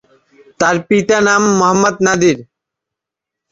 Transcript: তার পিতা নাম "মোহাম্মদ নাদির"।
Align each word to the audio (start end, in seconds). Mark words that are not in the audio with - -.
তার 0.59 0.75
পিতা 0.87 1.17
নাম 1.27 1.41
"মোহাম্মদ 1.59 1.95
নাদির"। 2.05 2.37